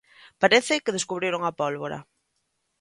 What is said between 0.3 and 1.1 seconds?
Parece que